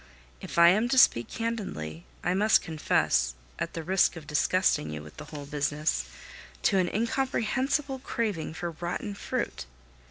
If 0.41 0.57
I 0.57 0.69
am 0.69 0.89
to 0.89 0.97
speak 0.97 1.27
candidly, 1.27 2.05
I 2.23 2.33
must 2.33 2.63
confess, 2.63 3.35
at 3.59 3.73
the 3.75 3.83
risk 3.83 4.15
of 4.15 4.25
disgusting 4.25 4.89
you 4.89 5.03
with 5.03 5.17
the 5.17 5.25
whole 5.25 5.45
business, 5.45 6.05
to 6.63 6.79
an 6.79 6.89
incomprehensible 6.89 7.99
craving 7.99 8.55
for 8.55 8.71
rotten 8.71 9.13
fruit. 9.13 9.67